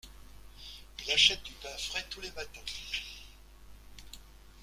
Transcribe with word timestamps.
Il 1.05 1.11
achète 1.11 1.43
du 1.43 1.51
pain 1.61 1.77
frais 1.77 2.03
tous 2.09 2.21
les 2.21 2.31
matins. 2.31 2.59